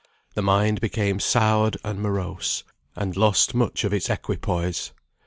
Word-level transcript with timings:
The 0.33 0.41
mind 0.41 0.81
became 0.81 1.19
soured 1.19 1.77
and 1.83 1.99
morose, 1.99 2.63
and 2.95 3.15
lost 3.15 3.53
much 3.53 3.83
of 3.83 3.93
its 3.93 4.09
equipoise. 4.09 4.93